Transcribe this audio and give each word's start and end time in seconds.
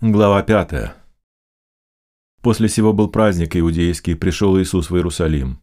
Глава 0.00 0.44
5. 0.44 0.94
После 2.40 2.68
сего 2.68 2.92
был 2.92 3.08
праздник 3.08 3.56
иудейский, 3.56 4.14
пришел 4.14 4.56
Иисус 4.56 4.90
в 4.90 4.94
Иерусалим. 4.94 5.60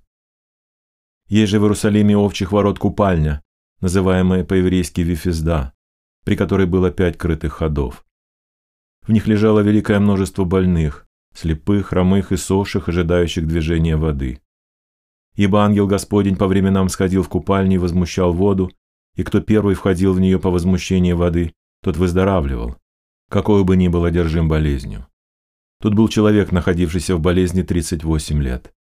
Есть 1.29 1.51
же 1.51 1.59
в 1.61 1.63
Иерусалиме 1.63 2.17
овчих 2.17 2.51
ворот 2.51 2.77
купальня, 2.77 3.41
называемая 3.79 4.43
по-еврейски 4.43 4.99
Вифизда, 4.99 5.71
при 6.25 6.35
которой 6.35 6.67
было 6.67 6.91
пять 6.91 7.17
крытых 7.17 7.53
ходов. 7.53 8.05
В 9.07 9.13
них 9.13 9.25
лежало 9.25 9.61
великое 9.61 10.01
множество 10.01 10.43
больных, 10.43 11.07
слепых, 11.33 11.87
хромых 11.87 12.33
и 12.33 12.35
сохших, 12.35 12.89
ожидающих 12.89 13.47
движения 13.47 13.95
воды. 13.95 14.41
Ибо 15.35 15.63
ангел 15.63 15.87
Господень 15.87 16.35
по 16.35 16.47
временам 16.47 16.89
сходил 16.89 17.23
в 17.23 17.29
купальни 17.29 17.75
и 17.75 17.77
возмущал 17.77 18.33
воду, 18.33 18.69
и 19.15 19.23
кто 19.23 19.39
первый 19.39 19.75
входил 19.75 20.11
в 20.11 20.19
нее 20.19 20.39
по 20.39 20.49
возмущению 20.49 21.15
воды, 21.15 21.53
тот 21.81 21.95
выздоравливал 21.95 22.75
какой 23.29 23.63
бы 23.63 23.75
ни 23.75 23.87
был 23.87 24.05
одержим 24.05 24.47
болезнью. 24.47 25.07
Тут 25.81 25.93
был 25.93 26.07
человек, 26.07 26.51
находившийся 26.51 27.15
в 27.15 27.19
болезни 27.19 27.61
38 27.61 28.41
лет. 28.41 28.73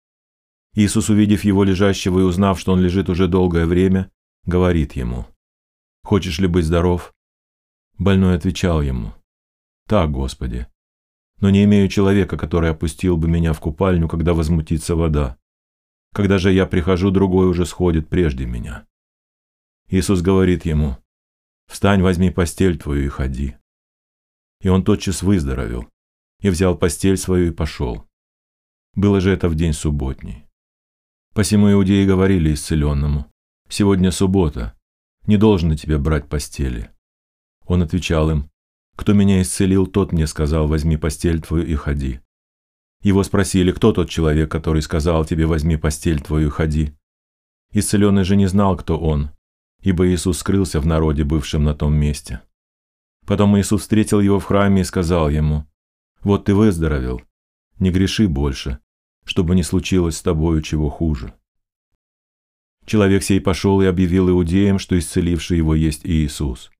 Иисус, 0.74 1.08
увидев 1.08 1.44
его 1.44 1.64
лежащего 1.64 2.20
и 2.20 2.22
узнав, 2.22 2.58
что 2.58 2.72
он 2.72 2.80
лежит 2.80 3.08
уже 3.08 3.28
долгое 3.28 3.66
время, 3.66 4.10
говорит 4.44 4.94
ему, 4.94 5.26
«Хочешь 6.02 6.38
ли 6.38 6.46
быть 6.46 6.64
здоров?» 6.64 7.14
Больной 7.98 8.34
отвечал 8.34 8.82
ему, 8.82 9.14
«Так, 9.86 10.10
Господи, 10.10 10.66
но 11.40 11.50
не 11.50 11.64
имею 11.64 11.88
человека, 11.88 12.36
который 12.36 12.70
опустил 12.70 13.16
бы 13.16 13.28
меня 13.28 13.52
в 13.52 13.60
купальню, 13.60 14.08
когда 14.08 14.34
возмутится 14.34 14.96
вода. 14.96 15.36
Когда 16.12 16.38
же 16.38 16.52
я 16.52 16.66
прихожу, 16.66 17.10
другой 17.10 17.46
уже 17.48 17.66
сходит 17.66 18.08
прежде 18.08 18.46
меня». 18.46 18.86
Иисус 19.88 20.22
говорит 20.22 20.64
ему, 20.64 20.98
«Встань, 21.66 22.02
возьми 22.02 22.30
постель 22.30 22.78
твою 22.78 23.06
и 23.06 23.08
ходи» 23.08 23.56
и 24.64 24.68
он 24.68 24.82
тотчас 24.82 25.22
выздоровел, 25.22 25.86
и 26.40 26.48
взял 26.48 26.76
постель 26.76 27.18
свою 27.18 27.48
и 27.48 27.54
пошел. 27.54 28.06
Было 28.94 29.20
же 29.20 29.30
это 29.30 29.50
в 29.50 29.54
день 29.54 29.74
субботний. 29.74 30.46
Посему 31.34 31.70
иудеи 31.70 32.06
говорили 32.06 32.54
исцеленному, 32.54 33.30
«Сегодня 33.68 34.10
суббота, 34.10 34.74
не 35.26 35.36
должно 35.36 35.76
тебе 35.76 35.98
брать 35.98 36.30
постели». 36.30 36.90
Он 37.66 37.82
отвечал 37.82 38.30
им, 38.30 38.50
«Кто 38.96 39.12
меня 39.12 39.42
исцелил, 39.42 39.86
тот 39.86 40.12
мне 40.12 40.26
сказал, 40.26 40.66
возьми 40.66 40.96
постель 40.96 41.42
твою 41.42 41.66
и 41.66 41.74
ходи». 41.74 42.20
Его 43.02 43.22
спросили, 43.22 43.70
кто 43.70 43.92
тот 43.92 44.08
человек, 44.08 44.50
который 44.50 44.80
сказал 44.80 45.26
тебе, 45.26 45.44
возьми 45.44 45.76
постель 45.76 46.22
твою 46.22 46.48
и 46.48 46.50
ходи. 46.50 46.94
Исцеленный 47.72 48.24
же 48.24 48.34
не 48.34 48.46
знал, 48.46 48.78
кто 48.78 48.98
он, 48.98 49.30
ибо 49.82 50.08
Иисус 50.08 50.38
скрылся 50.38 50.80
в 50.80 50.86
народе, 50.86 51.22
бывшем 51.22 51.64
на 51.64 51.74
том 51.74 51.94
месте. 51.94 52.40
Потом 53.26 53.58
Иисус 53.58 53.82
встретил 53.82 54.20
его 54.20 54.38
в 54.38 54.44
храме 54.44 54.82
и 54.82 54.84
сказал 54.84 55.30
ему, 55.30 55.66
«Вот 56.22 56.44
ты 56.44 56.54
выздоровел, 56.54 57.22
не 57.78 57.90
греши 57.90 58.28
больше, 58.28 58.78
чтобы 59.24 59.54
не 59.54 59.62
случилось 59.62 60.16
с 60.16 60.22
тобою 60.22 60.60
чего 60.62 60.90
хуже». 60.90 61.32
Человек 62.86 63.22
сей 63.22 63.40
пошел 63.40 63.80
и 63.80 63.86
объявил 63.86 64.28
иудеям, 64.28 64.78
что 64.78 64.98
исцеливший 64.98 65.56
его 65.56 65.74
есть 65.74 66.04
Иисус. 66.04 66.70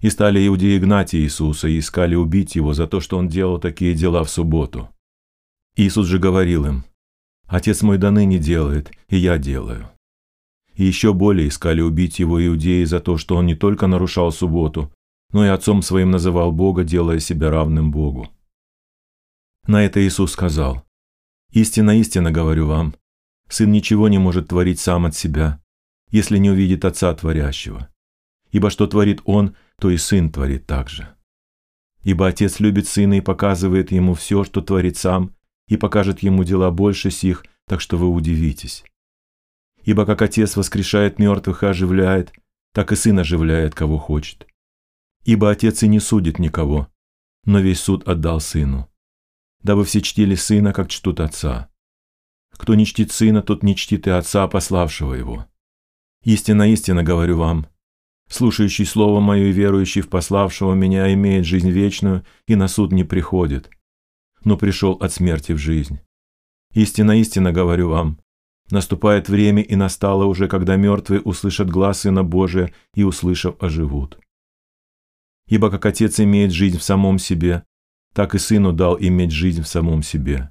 И 0.00 0.10
стали 0.10 0.46
иудеи 0.46 0.78
гнать 0.78 1.14
Иисуса 1.14 1.68
и 1.68 1.78
искали 1.78 2.14
убить 2.14 2.54
его 2.54 2.74
за 2.74 2.86
то, 2.86 3.00
что 3.00 3.16
он 3.16 3.28
делал 3.28 3.58
такие 3.58 3.94
дела 3.94 4.24
в 4.24 4.30
субботу. 4.30 4.90
Иисус 5.74 6.06
же 6.06 6.18
говорил 6.18 6.66
им, 6.66 6.84
«Отец 7.46 7.82
мой 7.82 7.96
до 7.96 8.10
ныне 8.10 8.38
делает, 8.38 8.90
и 9.08 9.16
я 9.16 9.38
делаю». 9.38 9.88
И 10.74 10.84
еще 10.84 11.14
более 11.14 11.48
искали 11.48 11.80
убить 11.80 12.18
его 12.18 12.44
иудеи 12.44 12.84
за 12.84 13.00
то, 13.00 13.16
что 13.16 13.36
он 13.36 13.46
не 13.46 13.54
только 13.54 13.86
нарушал 13.86 14.32
субботу, 14.32 14.92
но 15.32 15.44
и 15.44 15.48
отцом 15.48 15.82
своим 15.82 16.10
называл 16.10 16.52
Бога, 16.52 16.84
делая 16.84 17.18
себя 17.18 17.50
равным 17.50 17.90
Богу. 17.90 18.28
На 19.66 19.84
это 19.84 20.06
Иисус 20.06 20.32
сказал, 20.32 20.84
«Истинно, 21.50 21.98
истинно 21.98 22.30
говорю 22.30 22.66
вам, 22.66 22.94
Сын 23.48 23.70
ничего 23.70 24.08
не 24.08 24.18
может 24.18 24.48
творить 24.48 24.80
сам 24.80 25.04
от 25.04 25.14
себя, 25.14 25.60
если 26.10 26.38
не 26.38 26.50
увидит 26.50 26.86
Отца 26.86 27.14
Творящего. 27.14 27.90
Ибо 28.50 28.70
что 28.70 28.86
творит 28.86 29.20
Он, 29.24 29.56
то 29.78 29.90
и 29.90 29.98
Сын 29.98 30.30
творит 30.30 30.66
также. 30.66 31.08
Ибо 32.02 32.28
Отец 32.28 32.60
любит 32.60 32.88
Сына 32.88 33.18
и 33.18 33.20
показывает 33.20 33.92
Ему 33.92 34.14
все, 34.14 34.44
что 34.44 34.62
творит 34.62 34.96
Сам, 34.96 35.34
и 35.68 35.76
покажет 35.76 36.20
Ему 36.20 36.44
дела 36.44 36.70
больше 36.70 37.10
сих, 37.10 37.44
так 37.66 37.80
что 37.80 37.96
вы 37.96 38.08
удивитесь. 38.08 38.84
Ибо 39.84 40.06
как 40.06 40.22
Отец 40.22 40.56
воскрешает 40.56 41.18
мертвых 41.18 41.62
и 41.62 41.66
оживляет, 41.66 42.32
так 42.72 42.92
и 42.92 42.96
Сын 42.96 43.18
оживляет, 43.18 43.74
кого 43.74 43.98
хочет. 43.98 44.46
Ибо 45.24 45.50
Отец 45.50 45.82
и 45.82 45.88
не 45.88 46.00
судит 46.00 46.38
никого, 46.38 46.88
но 47.44 47.60
весь 47.60 47.80
суд 47.80 48.08
отдал 48.08 48.40
Сыну, 48.40 48.90
дабы 49.62 49.84
все 49.84 50.00
чтили 50.00 50.34
Сына, 50.34 50.72
как 50.72 50.88
чтут 50.88 51.20
Отца. 51.20 51.70
Кто 52.50 52.74
не 52.74 52.84
чтит 52.84 53.12
Сына, 53.12 53.42
тот 53.42 53.62
не 53.62 53.76
чтит 53.76 54.06
и 54.06 54.10
Отца, 54.10 54.46
пославшего 54.48 55.14
Его. 55.14 55.46
Истинно, 56.24 56.70
истинно 56.72 57.02
говорю 57.02 57.38
вам, 57.38 57.66
слушающий 58.28 58.84
Слово 58.84 59.20
Мое 59.20 59.46
и 59.46 59.52
верующий 59.52 60.02
в 60.02 60.08
пославшего 60.08 60.74
Меня 60.74 61.12
имеет 61.14 61.46
жизнь 61.46 61.70
вечную 61.70 62.24
и 62.46 62.54
на 62.56 62.68
суд 62.68 62.92
не 62.92 63.04
приходит, 63.04 63.70
но 64.44 64.56
пришел 64.56 64.92
от 64.94 65.12
смерти 65.12 65.52
в 65.52 65.58
жизнь. 65.58 66.00
Истинно, 66.74 67.20
истинно 67.20 67.52
говорю 67.52 67.90
вам, 67.90 68.18
наступает 68.70 69.28
время 69.28 69.62
и 69.62 69.76
настало 69.76 70.24
уже, 70.24 70.48
когда 70.48 70.76
мертвые 70.76 71.20
услышат 71.20 71.70
глаз 71.70 72.00
Сына 72.00 72.24
Божия 72.24 72.72
и, 72.94 73.02
услышав, 73.02 73.62
оживут. 73.62 74.18
Ибо 75.52 75.70
как 75.70 75.84
Отец 75.84 76.18
имеет 76.18 76.50
жизнь 76.50 76.78
в 76.78 76.82
самом 76.82 77.18
себе, 77.18 77.62
так 78.14 78.34
и 78.34 78.38
Сыну 78.38 78.72
дал 78.72 78.98
иметь 78.98 79.32
жизнь 79.32 79.60
в 79.60 79.68
самом 79.68 80.02
себе. 80.02 80.50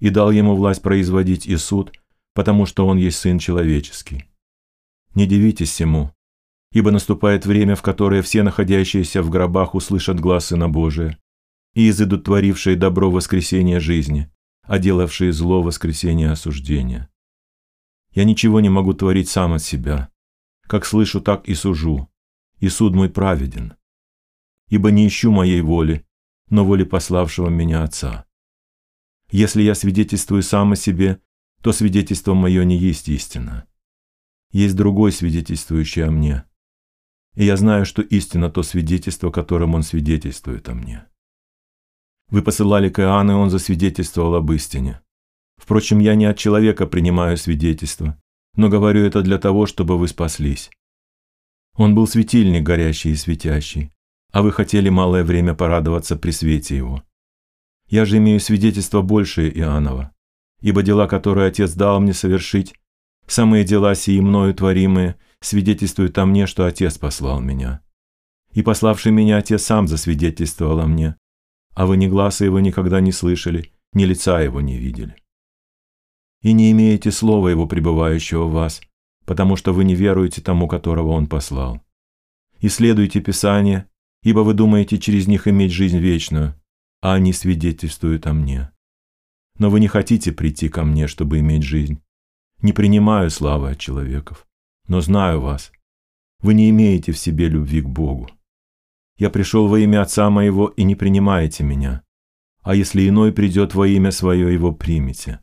И 0.00 0.10
дал 0.10 0.30
ему 0.30 0.54
власть 0.54 0.82
производить 0.82 1.46
и 1.46 1.56
суд, 1.56 1.98
потому 2.34 2.66
что 2.66 2.86
он 2.86 2.98
есть 2.98 3.16
Сын 3.16 3.38
человеческий. 3.38 4.26
Не 5.14 5.26
дивитесь 5.26 5.70
всему, 5.70 6.12
ибо 6.72 6.90
наступает 6.90 7.46
время, 7.46 7.74
в 7.74 7.80
которое 7.80 8.20
все 8.20 8.42
находящиеся 8.42 9.22
в 9.22 9.30
гробах 9.30 9.74
услышат 9.74 10.20
глаз 10.20 10.48
Сына 10.48 10.68
Божия, 10.68 11.18
и 11.72 11.88
изыдут 11.88 12.24
творившие 12.24 12.76
добро 12.76 13.10
воскресения 13.10 13.80
жизни, 13.80 14.30
а 14.64 14.78
делавшие 14.78 15.32
зло 15.32 15.62
воскресения 15.62 16.30
осуждения. 16.30 17.08
Я 18.12 18.24
ничего 18.24 18.60
не 18.60 18.68
могу 18.68 18.92
творить 18.92 19.30
сам 19.30 19.54
от 19.54 19.62
себя. 19.62 20.10
Как 20.64 20.84
слышу, 20.84 21.22
так 21.22 21.48
и 21.48 21.54
сужу, 21.54 22.10
и 22.58 22.68
суд 22.68 22.94
мой 22.94 23.08
праведен 23.08 23.72
ибо 24.72 24.90
не 24.90 25.06
ищу 25.06 25.30
моей 25.30 25.60
воли, 25.60 26.06
но 26.48 26.64
воли 26.64 26.84
пославшего 26.84 27.50
меня 27.50 27.82
Отца. 27.82 28.24
Если 29.30 29.60
я 29.60 29.74
свидетельствую 29.74 30.42
сам 30.42 30.72
о 30.72 30.76
себе, 30.76 31.20
то 31.60 31.72
свидетельство 31.72 32.32
мое 32.32 32.64
не 32.64 32.78
есть 32.78 33.10
истина. 33.10 33.66
Есть 34.50 34.74
другой 34.74 35.12
свидетельствующий 35.12 36.06
о 36.06 36.10
мне. 36.10 36.44
И 37.34 37.44
я 37.44 37.58
знаю, 37.58 37.84
что 37.84 38.00
истина 38.00 38.48
то 38.48 38.62
свидетельство, 38.62 39.30
которым 39.30 39.74
он 39.74 39.82
свидетельствует 39.82 40.66
о 40.70 40.74
мне. 40.74 41.04
Вы 42.30 42.40
посылали 42.40 42.88
к 42.88 42.98
Иоанну, 42.98 43.32
и 43.32 43.36
он 43.36 43.50
засвидетельствовал 43.50 44.36
об 44.36 44.50
истине. 44.52 45.02
Впрочем, 45.58 45.98
я 45.98 46.14
не 46.14 46.24
от 46.24 46.38
человека 46.38 46.86
принимаю 46.86 47.36
свидетельство, 47.36 48.18
но 48.56 48.70
говорю 48.70 49.04
это 49.04 49.20
для 49.20 49.36
того, 49.36 49.66
чтобы 49.66 49.98
вы 49.98 50.08
спаслись. 50.08 50.70
Он 51.74 51.94
был 51.94 52.06
светильник 52.06 52.62
горящий 52.62 53.10
и 53.10 53.16
светящий, 53.16 53.91
а 54.32 54.42
вы 54.42 54.50
хотели 54.50 54.88
малое 54.88 55.24
время 55.24 55.54
порадоваться 55.54 56.16
при 56.16 56.30
свете 56.30 56.76
его. 56.76 57.02
Я 57.88 58.06
же 58.06 58.16
имею 58.16 58.40
свидетельство 58.40 59.02
большее 59.02 59.56
Иоаннова, 59.58 60.12
ибо 60.60 60.82
дела, 60.82 61.06
которые 61.06 61.48
Отец 61.48 61.74
дал 61.74 62.00
мне 62.00 62.14
совершить, 62.14 62.74
самые 63.26 63.64
дела 63.64 63.94
сии 63.94 64.18
мною 64.20 64.54
творимые, 64.54 65.16
свидетельствуют 65.40 66.16
о 66.18 66.24
мне, 66.24 66.46
что 66.46 66.64
Отец 66.64 66.96
послал 66.96 67.40
меня. 67.40 67.82
И 68.52 68.62
пославший 68.62 69.12
меня 69.12 69.36
Отец 69.36 69.62
сам 69.62 69.86
засвидетельствовал 69.86 70.80
о 70.80 70.86
мне, 70.86 71.16
а 71.74 71.86
вы 71.86 71.98
ни 71.98 72.06
глаза 72.06 72.44
его 72.44 72.60
никогда 72.60 73.00
не 73.00 73.12
слышали, 73.12 73.72
ни 73.92 74.04
лица 74.04 74.40
его 74.40 74.60
не 74.60 74.78
видели. 74.78 75.16
И 76.40 76.52
не 76.52 76.72
имеете 76.72 77.10
слова 77.10 77.48
его, 77.48 77.66
пребывающего 77.66 78.44
в 78.44 78.52
вас, 78.52 78.80
потому 79.26 79.56
что 79.56 79.72
вы 79.72 79.84
не 79.84 79.94
веруете 79.94 80.40
тому, 80.40 80.66
которого 80.68 81.10
он 81.10 81.26
послал. 81.26 81.82
Исследуйте 82.60 83.20
Писание, 83.20 83.88
ибо 84.22 84.40
вы 84.40 84.54
думаете 84.54 84.98
через 84.98 85.26
них 85.26 85.48
иметь 85.48 85.72
жизнь 85.72 85.98
вечную, 85.98 86.54
а 87.00 87.14
они 87.14 87.32
свидетельствуют 87.32 88.26
о 88.26 88.32
мне. 88.32 88.70
Но 89.58 89.70
вы 89.70 89.80
не 89.80 89.88
хотите 89.88 90.32
прийти 90.32 90.68
ко 90.68 90.84
мне, 90.84 91.06
чтобы 91.06 91.40
иметь 91.40 91.62
жизнь. 91.62 92.00
Не 92.62 92.72
принимаю 92.72 93.30
славы 93.30 93.72
от 93.72 93.78
человеков, 93.78 94.46
но 94.86 95.00
знаю 95.00 95.40
вас. 95.40 95.72
Вы 96.40 96.54
не 96.54 96.70
имеете 96.70 97.12
в 97.12 97.18
себе 97.18 97.48
любви 97.48 97.82
к 97.82 97.88
Богу. 97.88 98.30
Я 99.18 99.30
пришел 99.30 99.68
во 99.68 99.78
имя 99.78 100.02
Отца 100.02 100.30
моего 100.30 100.68
и 100.68 100.84
не 100.84 100.94
принимаете 100.94 101.64
меня. 101.64 102.02
А 102.62 102.74
если 102.74 103.08
иной 103.08 103.32
придет 103.32 103.74
во 103.74 103.86
имя 103.86 104.12
свое, 104.12 104.52
его 104.52 104.72
примите. 104.72 105.40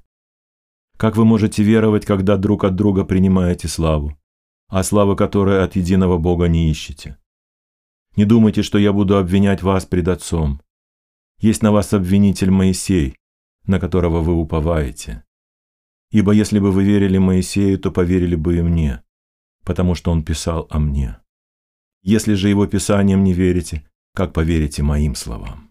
Как 0.97 1.15
вы 1.15 1.25
можете 1.25 1.63
веровать, 1.63 2.05
когда 2.05 2.37
друг 2.37 2.63
от 2.63 2.75
друга 2.75 3.03
принимаете 3.03 3.67
славу, 3.67 4.17
а 4.67 4.83
славы 4.83 5.15
которой 5.15 5.63
от 5.63 5.75
единого 5.75 6.17
Бога 6.17 6.47
не 6.47 6.69
ищете? 6.69 7.17
Не 8.15 8.25
думайте, 8.25 8.63
что 8.63 8.77
я 8.77 8.91
буду 8.93 9.17
обвинять 9.17 9.61
вас 9.61 9.85
пред 9.85 10.07
Отцом. 10.07 10.61
Есть 11.39 11.63
на 11.63 11.71
вас 11.71 11.93
обвинитель 11.93 12.51
Моисей, 12.51 13.15
на 13.65 13.79
которого 13.79 14.21
вы 14.21 14.33
уповаете. 14.33 15.23
Ибо 16.11 16.31
если 16.31 16.59
бы 16.59 16.71
вы 16.71 16.83
верили 16.83 17.17
Моисею, 17.17 17.77
то 17.79 17.91
поверили 17.91 18.35
бы 18.35 18.57
и 18.57 18.61
мне, 18.61 19.03
потому 19.63 19.95
что 19.95 20.11
он 20.11 20.23
писал 20.23 20.67
о 20.69 20.79
мне. 20.79 21.19
Если 22.01 22.33
же 22.33 22.49
его 22.49 22.65
писаниям 22.65 23.23
не 23.23 23.33
верите, 23.33 23.87
как 24.15 24.33
поверите 24.33 24.81
моим 24.83 25.15
словам? 25.15 25.68